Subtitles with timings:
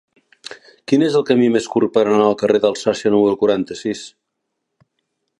[0.91, 4.01] Quin és el camí més curt per anar al carrer d'Alsàcia número quaranta-sis?